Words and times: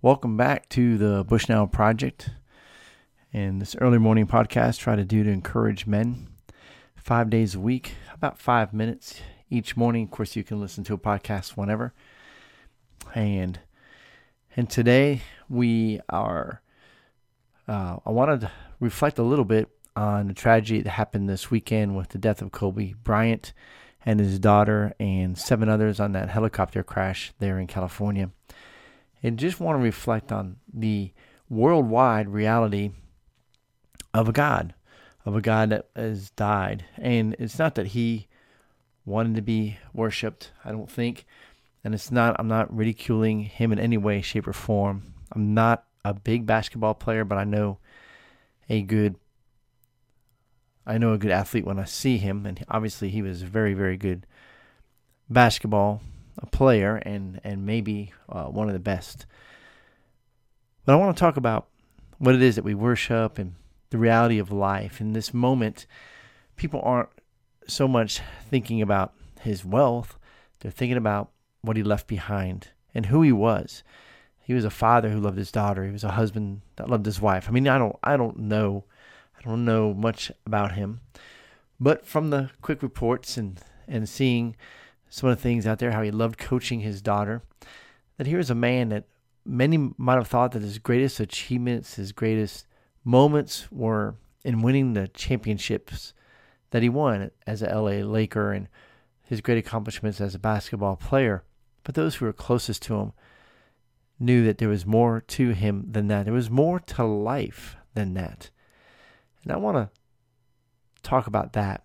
Welcome 0.00 0.36
back 0.36 0.68
to 0.68 0.96
the 0.96 1.24
Bushnell 1.24 1.66
Project. 1.66 2.30
And 3.32 3.60
this 3.60 3.74
early 3.80 3.98
morning 3.98 4.28
podcast, 4.28 4.78
try 4.78 4.94
to 4.94 5.04
do 5.04 5.24
to 5.24 5.30
encourage 5.30 5.88
men 5.88 6.28
five 6.94 7.30
days 7.30 7.56
a 7.56 7.60
week, 7.60 7.94
about 8.14 8.38
five 8.38 8.72
minutes 8.72 9.20
each 9.50 9.76
morning. 9.76 10.04
Of 10.04 10.12
course, 10.12 10.36
you 10.36 10.44
can 10.44 10.60
listen 10.60 10.84
to 10.84 10.94
a 10.94 10.98
podcast 10.98 11.56
whenever. 11.56 11.92
And 13.12 13.58
and 14.54 14.70
today 14.70 15.22
we 15.48 15.98
are. 16.08 16.62
Uh, 17.66 17.96
I 18.06 18.10
wanted 18.10 18.42
to 18.42 18.52
reflect 18.78 19.18
a 19.18 19.24
little 19.24 19.44
bit 19.44 19.68
on 19.96 20.28
the 20.28 20.34
tragedy 20.34 20.80
that 20.82 20.90
happened 20.90 21.28
this 21.28 21.50
weekend 21.50 21.96
with 21.96 22.10
the 22.10 22.18
death 22.18 22.40
of 22.40 22.52
Kobe 22.52 22.94
Bryant 23.02 23.52
and 24.06 24.20
his 24.20 24.38
daughter 24.38 24.94
and 25.00 25.36
seven 25.36 25.68
others 25.68 25.98
on 25.98 26.12
that 26.12 26.28
helicopter 26.28 26.84
crash 26.84 27.32
there 27.40 27.58
in 27.58 27.66
California. 27.66 28.30
And 29.22 29.38
just 29.38 29.60
want 29.60 29.78
to 29.78 29.82
reflect 29.82 30.30
on 30.30 30.56
the 30.72 31.12
worldwide 31.48 32.28
reality 32.28 32.90
of 34.14 34.28
a 34.28 34.32
God, 34.32 34.74
of 35.24 35.34
a 35.34 35.40
God 35.40 35.70
that 35.70 35.88
has 35.96 36.30
died. 36.30 36.84
And 36.96 37.34
it's 37.38 37.58
not 37.58 37.74
that 37.74 37.88
he 37.88 38.28
wanted 39.04 39.34
to 39.36 39.42
be 39.42 39.78
worshiped, 39.92 40.52
I 40.64 40.70
don't 40.70 40.90
think. 40.90 41.24
And 41.82 41.94
it's 41.94 42.10
not, 42.10 42.36
I'm 42.38 42.48
not 42.48 42.74
ridiculing 42.74 43.40
him 43.44 43.72
in 43.72 43.78
any 43.78 43.96
way, 43.96 44.20
shape, 44.20 44.46
or 44.46 44.52
form. 44.52 45.14
I'm 45.32 45.54
not 45.54 45.84
a 46.04 46.14
big 46.14 46.46
basketball 46.46 46.94
player, 46.94 47.24
but 47.24 47.38
I 47.38 47.44
know 47.44 47.78
a 48.68 48.82
good 48.82 49.16
I 50.86 50.96
know 50.96 51.12
a 51.12 51.18
good 51.18 51.30
athlete 51.30 51.66
when 51.66 51.78
I 51.78 51.84
see 51.84 52.16
him, 52.16 52.46
and 52.46 52.64
obviously 52.66 53.10
he 53.10 53.20
was 53.20 53.42
very, 53.42 53.74
very 53.74 53.98
good 53.98 54.26
basketball 55.28 56.00
player 56.46 56.96
and 56.96 57.40
and 57.44 57.66
maybe 57.66 58.12
uh, 58.28 58.44
one 58.44 58.68
of 58.68 58.72
the 58.72 58.80
best. 58.80 59.26
But 60.84 60.92
I 60.92 60.96
want 60.96 61.16
to 61.16 61.20
talk 61.20 61.36
about 61.36 61.68
what 62.18 62.34
it 62.34 62.42
is 62.42 62.56
that 62.56 62.64
we 62.64 62.74
worship 62.74 63.38
and 63.38 63.54
the 63.90 63.98
reality 63.98 64.38
of 64.38 64.50
life. 64.52 65.00
In 65.00 65.12
this 65.12 65.32
moment, 65.32 65.86
people 66.56 66.80
aren't 66.82 67.10
so 67.66 67.86
much 67.86 68.20
thinking 68.48 68.80
about 68.82 69.12
his 69.40 69.64
wealth; 69.64 70.18
they're 70.60 70.70
thinking 70.70 70.96
about 70.96 71.30
what 71.62 71.76
he 71.76 71.82
left 71.82 72.06
behind 72.06 72.68
and 72.94 73.06
who 73.06 73.22
he 73.22 73.32
was. 73.32 73.82
He 74.40 74.54
was 74.54 74.64
a 74.64 74.70
father 74.70 75.10
who 75.10 75.20
loved 75.20 75.36
his 75.36 75.52
daughter. 75.52 75.84
He 75.84 75.92
was 75.92 76.04
a 76.04 76.12
husband 76.12 76.62
that 76.76 76.88
loved 76.88 77.04
his 77.04 77.20
wife. 77.20 77.48
I 77.48 77.52
mean, 77.52 77.68
I 77.68 77.78
don't 77.78 77.96
I 78.02 78.16
don't 78.16 78.38
know 78.38 78.84
I 79.38 79.42
don't 79.42 79.64
know 79.64 79.94
much 79.94 80.32
about 80.46 80.72
him, 80.72 81.00
but 81.78 82.04
from 82.06 82.30
the 82.30 82.50
quick 82.60 82.82
reports 82.82 83.36
and, 83.36 83.60
and 83.86 84.08
seeing 84.08 84.56
some 85.08 85.30
of 85.30 85.36
the 85.36 85.42
things 85.42 85.66
out 85.66 85.78
there, 85.78 85.92
how 85.92 86.02
he 86.02 86.10
loved 86.10 86.38
coaching 86.38 86.80
his 86.80 87.02
daughter, 87.02 87.42
that 88.16 88.26
here's 88.26 88.50
a 88.50 88.54
man 88.54 88.88
that 88.90 89.04
many 89.44 89.92
might 89.96 90.16
have 90.16 90.28
thought 90.28 90.52
that 90.52 90.62
his 90.62 90.78
greatest 90.78 91.20
achievements, 91.20 91.94
his 91.94 92.12
greatest 92.12 92.66
moments 93.04 93.70
were 93.70 94.14
in 94.44 94.62
winning 94.62 94.92
the 94.92 95.08
championships 95.08 96.12
that 96.70 96.82
he 96.82 96.88
won 96.88 97.30
as 97.46 97.62
a 97.62 97.66
LA 97.66 98.02
Laker 98.04 98.52
and 98.52 98.68
his 99.22 99.40
great 99.40 99.58
accomplishments 99.58 100.20
as 100.20 100.34
a 100.34 100.38
basketball 100.38 100.96
player. 100.96 101.42
But 101.84 101.94
those 101.94 102.16
who 102.16 102.26
were 102.26 102.32
closest 102.32 102.82
to 102.82 102.96
him 102.96 103.12
knew 104.20 104.44
that 104.44 104.58
there 104.58 104.68
was 104.68 104.84
more 104.84 105.20
to 105.20 105.50
him 105.50 105.86
than 105.90 106.08
that. 106.08 106.24
There 106.24 106.34
was 106.34 106.50
more 106.50 106.80
to 106.80 107.04
life 107.04 107.76
than 107.94 108.14
that. 108.14 108.50
And 109.42 109.52
I 109.52 109.56
want 109.56 109.76
to 109.76 109.90
talk 111.02 111.26
about 111.26 111.52
that. 111.54 111.82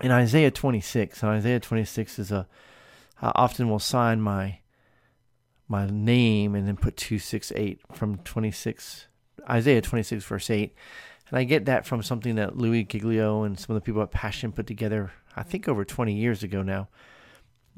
In 0.00 0.10
Isaiah 0.10 0.50
26, 0.50 1.22
Isaiah 1.22 1.60
26 1.60 2.18
is 2.18 2.32
a, 2.32 2.48
I 3.20 3.32
often 3.34 3.68
will 3.68 3.78
sign 3.78 4.20
my 4.20 4.58
my 5.68 5.86
name 5.86 6.54
and 6.54 6.68
then 6.68 6.76
put 6.76 6.98
268 6.98 7.80
from 7.92 8.18
26, 8.18 9.06
Isaiah 9.48 9.80
26, 9.80 10.22
verse 10.24 10.50
8. 10.50 10.74
And 11.30 11.38
I 11.38 11.44
get 11.44 11.64
that 11.64 11.86
from 11.86 12.02
something 12.02 12.34
that 12.34 12.58
Louie 12.58 12.84
Giglio 12.84 13.42
and 13.42 13.58
some 13.58 13.74
of 13.74 13.82
the 13.82 13.84
people 13.84 14.02
at 14.02 14.10
Passion 14.10 14.52
put 14.52 14.66
together, 14.66 15.12
I 15.34 15.42
think 15.42 15.68
over 15.68 15.82
20 15.82 16.12
years 16.12 16.42
ago 16.42 16.62
now. 16.62 16.88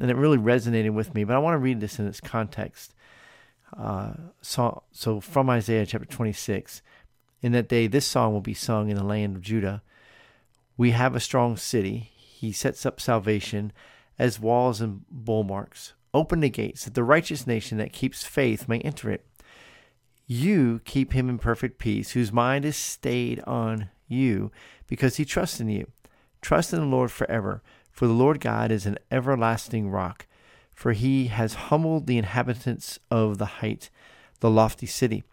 And 0.00 0.10
it 0.10 0.16
really 0.16 0.38
resonated 0.38 0.92
with 0.92 1.14
me. 1.14 1.22
But 1.22 1.36
I 1.36 1.38
want 1.38 1.54
to 1.54 1.58
read 1.58 1.80
this 1.80 2.00
in 2.00 2.08
its 2.08 2.20
context. 2.20 2.94
Uh, 3.78 4.14
so, 4.42 4.82
so 4.90 5.20
from 5.20 5.48
Isaiah 5.48 5.86
chapter 5.86 6.06
26 6.06 6.82
in 7.42 7.52
that 7.52 7.68
day, 7.68 7.86
this 7.86 8.06
song 8.06 8.32
will 8.32 8.40
be 8.40 8.54
sung 8.54 8.90
in 8.90 8.96
the 8.96 9.04
land 9.04 9.36
of 9.36 9.42
Judah. 9.42 9.82
We 10.76 10.90
have 10.90 11.14
a 11.14 11.20
strong 11.20 11.56
city. 11.56 12.10
He 12.16 12.52
sets 12.52 12.84
up 12.84 13.00
salvation 13.00 13.72
as 14.18 14.40
walls 14.40 14.80
and 14.80 15.04
bulwarks. 15.10 15.94
Open 16.12 16.40
the 16.40 16.50
gates 16.50 16.84
that 16.84 16.94
the 16.94 17.04
righteous 17.04 17.46
nation 17.46 17.78
that 17.78 17.92
keeps 17.92 18.24
faith 18.24 18.68
may 18.68 18.80
enter 18.80 19.10
it. 19.10 19.26
You 20.26 20.80
keep 20.84 21.12
him 21.12 21.28
in 21.28 21.38
perfect 21.38 21.78
peace, 21.78 22.12
whose 22.12 22.32
mind 22.32 22.64
is 22.64 22.76
stayed 22.76 23.40
on 23.40 23.90
you, 24.08 24.50
because 24.86 25.16
he 25.16 25.24
trusts 25.24 25.60
in 25.60 25.68
you. 25.68 25.90
Trust 26.40 26.72
in 26.72 26.80
the 26.80 26.86
Lord 26.86 27.10
forever, 27.10 27.62
for 27.90 28.06
the 28.06 28.12
Lord 28.12 28.40
God 28.40 28.70
is 28.70 28.86
an 28.86 28.98
everlasting 29.10 29.90
rock. 29.90 30.26
For 30.74 30.92
he 30.92 31.26
has 31.26 31.54
humbled 31.54 32.06
the 32.06 32.18
inhabitants 32.18 32.98
of 33.10 33.38
the 33.38 33.46
height, 33.46 33.90
the 34.40 34.50
lofty 34.50 34.86
city. 34.86 35.24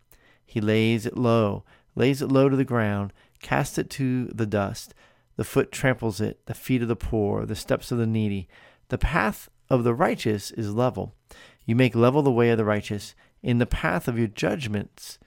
He 0.45 0.61
lays 0.61 1.05
it 1.05 1.17
low 1.17 1.63
lays 1.95 2.21
it 2.21 2.27
low 2.27 2.49
to 2.49 2.55
the 2.55 2.65
ground, 2.65 3.13
casts 3.41 3.77
it 3.77 3.89
to 3.91 4.25
the 4.27 4.45
dust. 4.45 4.93
The 5.37 5.43
foot 5.43 5.71
tramples 5.71 6.21
it, 6.21 6.45
the 6.45 6.53
feet 6.53 6.81
of 6.81 6.87
the 6.87 6.95
poor, 6.95 7.45
the 7.45 7.55
steps 7.55 7.91
of 7.91 7.97
the 7.97 8.07
needy. 8.07 8.47
The 8.89 8.97
path 8.97 9.49
of 9.69 9.83
the 9.83 9.93
righteous 9.93 10.51
is 10.51 10.73
level. 10.73 11.15
You 11.65 11.75
make 11.75 11.95
level 11.95 12.21
the 12.21 12.31
way 12.31 12.49
of 12.49 12.57
the 12.57 12.65
righteous. 12.65 13.15
In 13.41 13.57
the 13.57 13.65
path 13.65 14.07
of 14.07 14.17
your 14.17 14.27
judgments, 14.27 15.17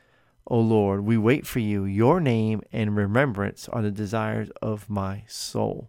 O 0.47 0.61
Lord, 0.61 1.05
we 1.05 1.17
wait 1.17 1.47
for 1.47 1.61
you. 1.61 1.85
Your 1.85 2.21
name 2.21 2.63
and 2.71 2.97
remembrance 2.97 3.69
are 3.69 3.83
the 3.83 3.91
desires 3.91 4.51
of 4.61 4.91
my 4.91 5.25
soul. 5.27 5.89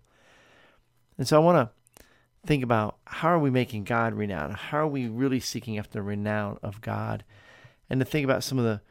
And 1.17 1.27
so 1.27 1.35
I 1.35 1.43
want 1.43 1.69
to 1.69 2.03
think 2.45 2.63
about 2.63 2.97
how 3.05 3.29
are 3.29 3.39
we 3.39 3.49
making 3.49 3.83
God 3.83 4.13
renowned? 4.13 4.55
How 4.55 4.79
are 4.79 4.87
we 4.87 5.07
really 5.07 5.39
seeking 5.39 5.77
after 5.77 5.99
the 5.99 6.03
renown 6.03 6.57
of 6.63 6.81
God? 6.81 7.25
And 7.89 7.99
to 7.99 8.05
think 8.05 8.23
about 8.23 8.43
some 8.43 8.57
of 8.57 8.65
the 8.65 8.81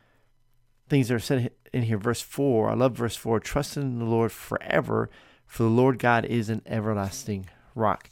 things 0.88 1.08
that 1.08 1.14
are 1.14 1.18
said 1.18 1.50
in 1.74 1.82
here. 1.84 1.98
Verse 1.98 2.20
4, 2.20 2.70
I 2.70 2.74
love 2.74 2.96
verse 2.96 3.16
4 3.16 3.40
trust 3.40 3.76
in 3.76 3.98
the 3.98 4.04
Lord 4.04 4.32
forever, 4.32 5.10
for 5.46 5.62
the 5.62 5.68
Lord 5.68 5.98
God 5.98 6.24
is 6.24 6.48
an 6.48 6.62
everlasting 6.66 7.46
rock. 7.74 8.08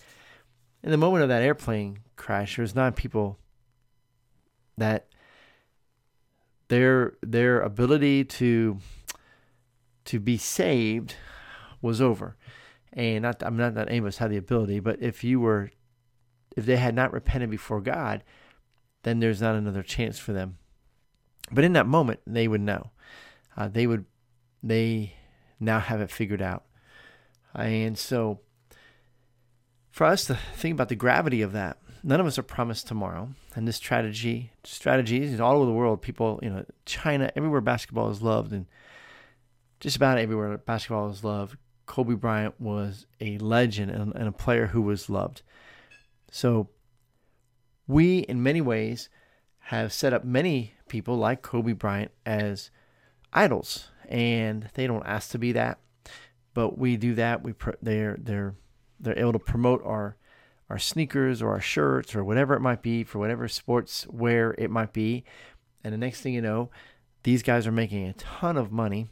In 0.82 0.90
the 0.90 0.96
moment 0.96 1.22
of 1.22 1.28
that 1.28 1.42
airplane 1.42 2.00
crash, 2.16 2.56
there 2.56 2.62
was 2.62 2.74
nine 2.74 2.92
people 2.92 3.38
that 4.76 5.06
their 6.68 7.14
their 7.22 7.60
ability 7.60 8.24
to 8.24 8.78
to 10.06 10.18
be 10.18 10.36
saved 10.36 11.14
was 11.80 12.00
over. 12.00 12.36
And 12.92 13.22
not, 13.22 13.42
I'm 13.42 13.56
not 13.56 13.74
that 13.74 13.90
us 13.90 14.18
had 14.18 14.30
the 14.30 14.36
ability, 14.36 14.80
but 14.80 15.00
if 15.00 15.24
you 15.24 15.40
were, 15.40 15.70
if 16.56 16.66
they 16.66 16.76
had 16.76 16.94
not 16.94 17.12
repented 17.12 17.48
before 17.48 17.80
God, 17.80 18.22
then 19.02 19.20
there's 19.20 19.40
not 19.40 19.54
another 19.54 19.82
chance 19.82 20.18
for 20.18 20.32
them 20.32 20.58
but 21.52 21.64
in 21.64 21.74
that 21.74 21.86
moment, 21.86 22.20
they 22.26 22.48
would 22.48 22.60
know. 22.60 22.90
Uh, 23.56 23.68
they 23.68 23.86
would, 23.86 24.04
they 24.62 25.14
now 25.60 25.78
have 25.78 26.00
it 26.00 26.10
figured 26.10 26.42
out. 26.42 26.64
And 27.54 27.98
so, 27.98 28.40
for 29.90 30.04
us 30.04 30.24
to 30.26 30.38
think 30.56 30.74
about 30.74 30.88
the 30.88 30.96
gravity 30.96 31.42
of 31.42 31.52
that, 31.52 31.78
none 32.02 32.20
of 32.20 32.26
us 32.26 32.38
are 32.38 32.42
promised 32.42 32.86
tomorrow. 32.86 33.30
And 33.54 33.68
this 33.68 33.76
strategy, 33.76 34.52
strategies 34.64 35.38
all 35.38 35.56
over 35.56 35.66
the 35.66 35.72
world, 35.72 36.00
people, 36.00 36.40
you 36.42 36.50
know, 36.50 36.64
China, 36.86 37.30
everywhere 37.36 37.60
basketball 37.60 38.10
is 38.10 38.22
loved, 38.22 38.52
and 38.52 38.66
just 39.80 39.96
about 39.96 40.18
everywhere 40.18 40.56
basketball 40.58 41.10
is 41.10 41.22
loved. 41.22 41.56
Kobe 41.84 42.14
Bryant 42.14 42.58
was 42.60 43.06
a 43.20 43.36
legend 43.38 43.90
and, 43.90 44.14
and 44.14 44.28
a 44.28 44.32
player 44.32 44.68
who 44.68 44.80
was 44.80 45.10
loved. 45.10 45.42
So, 46.30 46.70
we, 47.86 48.20
in 48.20 48.42
many 48.42 48.62
ways, 48.62 49.10
have 49.66 49.92
set 49.92 50.12
up 50.12 50.24
many 50.24 50.74
people 50.88 51.16
like 51.16 51.42
Kobe 51.42 51.72
Bryant 51.72 52.12
as 52.24 52.70
idols, 53.32 53.90
and 54.08 54.68
they 54.74 54.86
don't 54.86 55.06
ask 55.06 55.30
to 55.30 55.38
be 55.38 55.52
that, 55.52 55.78
but 56.54 56.78
we 56.78 56.96
do 56.96 57.14
that. 57.14 57.42
We 57.42 57.54
they're 57.80 58.16
they're 58.20 58.54
they're 59.00 59.18
able 59.18 59.32
to 59.32 59.38
promote 59.38 59.82
our 59.84 60.16
our 60.70 60.78
sneakers 60.78 61.42
or 61.42 61.50
our 61.50 61.60
shirts 61.60 62.14
or 62.14 62.24
whatever 62.24 62.54
it 62.54 62.60
might 62.60 62.82
be 62.82 63.04
for 63.04 63.18
whatever 63.18 63.48
sports 63.48 64.06
wear 64.08 64.54
it 64.58 64.70
might 64.70 64.92
be, 64.92 65.24
and 65.84 65.92
the 65.92 65.98
next 65.98 66.20
thing 66.20 66.34
you 66.34 66.42
know, 66.42 66.70
these 67.22 67.42
guys 67.42 67.66
are 67.66 67.72
making 67.72 68.06
a 68.06 68.12
ton 68.14 68.56
of 68.56 68.72
money, 68.72 69.08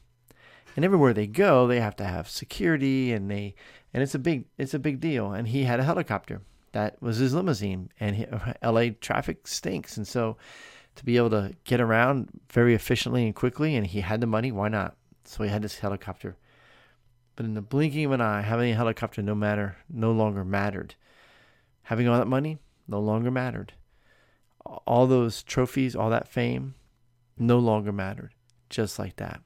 and 0.76 0.84
everywhere 0.84 1.12
they 1.12 1.26
go, 1.26 1.66
they 1.66 1.80
have 1.80 1.96
to 1.96 2.04
have 2.04 2.28
security, 2.28 3.12
and 3.12 3.30
they 3.30 3.54
and 3.92 4.02
it's 4.02 4.14
a 4.14 4.18
big 4.18 4.44
it's 4.58 4.74
a 4.74 4.78
big 4.78 5.00
deal. 5.00 5.32
And 5.32 5.48
he 5.48 5.64
had 5.64 5.80
a 5.80 5.84
helicopter 5.84 6.42
that 6.72 7.00
was 7.02 7.18
his 7.18 7.34
limousine, 7.34 7.90
and 7.98 8.16
he, 8.16 8.26
L.A. 8.62 8.90
traffic 8.90 9.46
stinks, 9.46 9.96
and 9.96 10.06
so 10.06 10.36
to 10.96 11.04
be 11.04 11.16
able 11.16 11.30
to 11.30 11.54
get 11.64 11.80
around 11.80 12.28
very 12.50 12.74
efficiently 12.74 13.24
and 13.24 13.34
quickly, 13.34 13.76
and 13.76 13.86
he 13.86 14.00
had 14.00 14.20
the 14.20 14.26
money. 14.26 14.52
Why 14.52 14.68
not? 14.68 14.96
So 15.24 15.44
he 15.44 15.50
had 15.50 15.62
this 15.62 15.78
helicopter. 15.78 16.36
But 17.36 17.46
in 17.46 17.54
the 17.54 17.62
blinking 17.62 18.04
of 18.06 18.12
an 18.12 18.20
eye, 18.20 18.42
having 18.42 18.72
a 18.72 18.76
helicopter 18.76 19.22
no 19.22 19.34
matter 19.34 19.76
no 19.88 20.12
longer 20.12 20.44
mattered. 20.44 20.94
Having 21.84 22.08
all 22.08 22.18
that 22.18 22.26
money 22.26 22.58
no 22.86 23.00
longer 23.00 23.30
mattered. 23.30 23.72
all 24.86 25.06
those 25.06 25.42
trophies, 25.42 25.96
all 25.96 26.10
that 26.10 26.28
fame, 26.28 26.74
no 27.38 27.58
longer 27.58 27.92
mattered. 27.92 28.34
Just 28.68 28.98
like 28.98 29.16
that. 29.16 29.40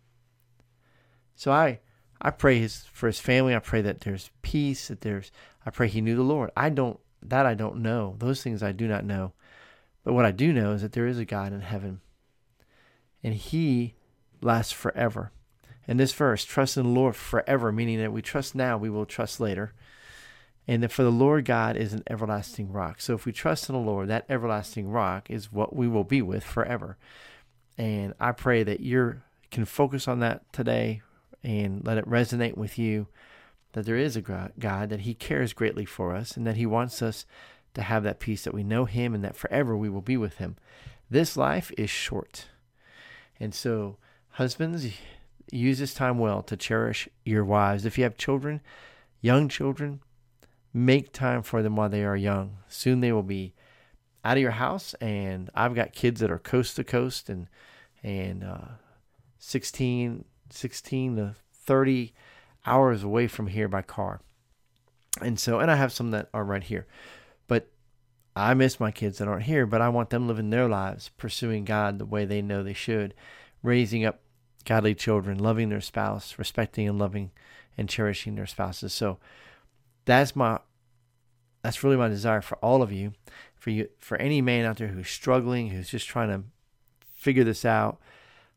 So 1.34 1.50
I 1.52 1.80
I 2.20 2.30
pray 2.30 2.58
his 2.58 2.84
for 2.92 3.06
his 3.06 3.20
family. 3.20 3.54
I 3.54 3.58
pray 3.58 3.80
that 3.82 4.00
there's 4.00 4.30
peace. 4.42 4.88
That 4.88 5.00
there's. 5.00 5.30
I 5.64 5.70
pray 5.70 5.88
he 5.88 6.00
knew 6.00 6.16
the 6.16 6.22
Lord. 6.22 6.50
I 6.56 6.68
don't. 6.68 6.98
That 7.22 7.46
I 7.46 7.54
don't 7.54 7.76
know. 7.76 8.16
Those 8.18 8.42
things 8.42 8.62
I 8.62 8.72
do 8.72 8.86
not 8.86 9.04
know. 9.04 9.32
But 10.04 10.12
what 10.12 10.26
I 10.26 10.30
do 10.30 10.52
know 10.52 10.72
is 10.72 10.82
that 10.82 10.92
there 10.92 11.06
is 11.06 11.18
a 11.18 11.24
God 11.24 11.52
in 11.52 11.62
heaven, 11.62 12.00
and 13.22 13.34
He 13.34 13.94
lasts 14.42 14.72
forever. 14.72 15.32
And 15.88 15.98
this 15.98 16.12
verse, 16.12 16.44
trust 16.44 16.76
in 16.76 16.84
the 16.84 16.88
Lord 16.88 17.16
forever, 17.16 17.72
meaning 17.72 17.98
that 17.98 18.12
we 18.12 18.22
trust 18.22 18.54
now, 18.54 18.76
we 18.76 18.90
will 18.90 19.06
trust 19.06 19.40
later. 19.40 19.72
And 20.66 20.82
that 20.82 20.92
for 20.92 21.02
the 21.02 21.10
Lord 21.10 21.44
God 21.44 21.76
is 21.76 21.92
an 21.92 22.02
everlasting 22.08 22.72
rock. 22.72 23.00
So 23.00 23.14
if 23.14 23.26
we 23.26 23.32
trust 23.32 23.68
in 23.68 23.74
the 23.74 23.80
Lord, 23.80 24.08
that 24.08 24.24
everlasting 24.30 24.88
rock 24.88 25.30
is 25.30 25.52
what 25.52 25.76
we 25.76 25.86
will 25.86 26.04
be 26.04 26.22
with 26.22 26.42
forever. 26.42 26.96
And 27.76 28.14
I 28.18 28.32
pray 28.32 28.62
that 28.62 28.80
you 28.80 29.20
can 29.50 29.66
focus 29.66 30.08
on 30.08 30.20
that 30.20 30.50
today 30.52 31.02
and 31.42 31.84
let 31.84 31.98
it 31.98 32.08
resonate 32.08 32.56
with 32.56 32.78
you 32.78 33.08
that 33.72 33.84
there 33.84 33.96
is 33.96 34.16
a 34.16 34.22
God, 34.22 34.52
that 34.56 35.00
He 35.00 35.14
cares 35.14 35.52
greatly 35.52 35.84
for 35.84 36.14
us, 36.14 36.36
and 36.36 36.46
that 36.46 36.56
He 36.56 36.64
wants 36.64 37.02
us 37.02 37.26
to 37.74 37.82
have 37.82 38.02
that 38.04 38.20
peace 38.20 38.44
that 38.44 38.54
we 38.54 38.64
know 38.64 38.84
Him 38.84 39.14
and 39.14 39.22
that 39.24 39.36
forever 39.36 39.76
we 39.76 39.88
will 39.88 40.00
be 40.00 40.16
with 40.16 40.38
Him. 40.38 40.56
This 41.10 41.36
life 41.36 41.70
is 41.76 41.90
short. 41.90 42.46
And 43.38 43.54
so, 43.54 43.96
husbands, 44.30 44.86
use 45.50 45.78
this 45.78 45.94
time 45.94 46.18
well 46.18 46.42
to 46.42 46.56
cherish 46.56 47.08
your 47.24 47.44
wives. 47.44 47.84
If 47.84 47.98
you 47.98 48.04
have 48.04 48.16
children, 48.16 48.60
young 49.20 49.48
children, 49.48 50.00
make 50.72 51.12
time 51.12 51.42
for 51.42 51.62
them 51.62 51.76
while 51.76 51.88
they 51.88 52.04
are 52.04 52.16
young. 52.16 52.58
Soon 52.68 53.00
they 53.00 53.12
will 53.12 53.22
be 53.22 53.54
out 54.24 54.36
of 54.36 54.42
your 54.42 54.52
house, 54.52 54.94
and 54.94 55.50
I've 55.54 55.74
got 55.74 55.92
kids 55.92 56.20
that 56.20 56.30
are 56.30 56.38
coast 56.38 56.76
to 56.76 56.84
coast 56.84 57.28
and 57.28 57.48
and 58.02 58.44
uh, 58.44 58.76
16, 59.38 60.26
16 60.50 61.16
to 61.16 61.34
30 61.54 62.12
hours 62.66 63.02
away 63.02 63.26
from 63.26 63.46
here 63.46 63.66
by 63.66 63.80
car. 63.80 64.20
And 65.22 65.40
so, 65.40 65.58
and 65.58 65.70
I 65.70 65.76
have 65.76 65.92
some 65.92 66.10
that 66.10 66.28
are 66.34 66.44
right 66.44 66.62
here. 66.62 66.86
But 67.46 67.68
I 68.36 68.54
miss 68.54 68.80
my 68.80 68.90
kids 68.90 69.18
that 69.18 69.28
aren't 69.28 69.44
here, 69.44 69.66
but 69.66 69.80
I 69.80 69.88
want 69.88 70.10
them 70.10 70.26
living 70.26 70.50
their 70.50 70.68
lives, 70.68 71.10
pursuing 71.16 71.64
God 71.64 71.98
the 71.98 72.06
way 72.06 72.24
they 72.24 72.42
know 72.42 72.62
they 72.62 72.72
should, 72.72 73.14
raising 73.62 74.04
up 74.04 74.20
godly 74.64 74.94
children, 74.94 75.38
loving 75.38 75.68
their 75.68 75.80
spouse, 75.80 76.38
respecting 76.38 76.88
and 76.88 76.98
loving 76.98 77.30
and 77.76 77.88
cherishing 77.88 78.34
their 78.34 78.46
spouses. 78.46 78.92
So 78.92 79.18
that's 80.04 80.34
my 80.34 80.58
that's 81.62 81.82
really 81.82 81.96
my 81.96 82.08
desire 82.08 82.42
for 82.42 82.56
all 82.56 82.82
of 82.82 82.92
you, 82.92 83.14
for 83.56 83.70
you 83.70 83.88
for 83.98 84.18
any 84.18 84.42
man 84.42 84.66
out 84.66 84.76
there 84.76 84.88
who's 84.88 85.08
struggling, 85.08 85.70
who's 85.70 85.88
just 85.88 86.06
trying 86.06 86.28
to 86.28 86.42
figure 87.10 87.44
this 87.44 87.64
out. 87.64 87.98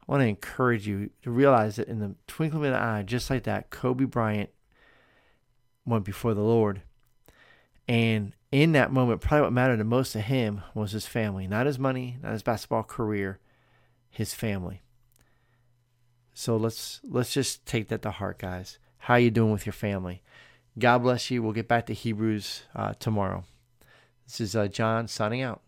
I 0.01 0.11
want 0.11 0.21
to 0.21 0.27
encourage 0.27 0.87
you 0.87 1.11
to 1.23 1.31
realize 1.31 1.77
that 1.77 1.87
in 1.87 1.99
the 1.99 2.15
twinkling 2.27 2.65
of 2.65 2.73
an 2.73 2.79
eye, 2.79 3.03
just 3.03 3.29
like 3.29 3.43
that, 3.43 3.69
Kobe 3.69 4.05
Bryant 4.05 4.49
went 5.85 6.03
before 6.03 6.33
the 6.33 6.41
Lord. 6.41 6.81
And 7.87 8.33
in 8.51 8.73
that 8.73 8.91
moment, 8.91 9.21
probably 9.21 9.43
what 9.43 9.53
mattered 9.53 9.77
the 9.77 9.85
most 9.85 10.11
to 10.13 10.21
him 10.21 10.61
was 10.73 10.91
his 10.91 11.07
family, 11.07 11.47
not 11.47 11.65
his 11.65 11.79
money, 11.79 12.17
not 12.21 12.33
his 12.33 12.43
basketball 12.43 12.83
career, 12.83 13.39
his 14.09 14.33
family. 14.33 14.81
So 16.33 16.55
let's 16.55 17.01
let's 17.03 17.33
just 17.33 17.65
take 17.65 17.87
that 17.87 18.01
to 18.03 18.11
heart, 18.11 18.39
guys. 18.39 18.77
How 18.99 19.15
you 19.15 19.31
doing 19.31 19.51
with 19.51 19.65
your 19.65 19.73
family? 19.73 20.21
God 20.77 20.99
bless 20.99 21.31
you. 21.31 21.41
We'll 21.41 21.53
get 21.53 21.67
back 21.67 21.87
to 21.87 21.93
Hebrews 21.93 22.63
uh, 22.75 22.93
tomorrow. 22.99 23.43
This 24.25 24.41
is 24.41 24.55
uh, 24.55 24.67
John 24.67 25.07
signing 25.07 25.41
out. 25.41 25.61